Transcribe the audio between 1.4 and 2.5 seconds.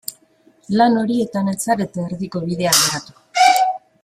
ez zarete erdiko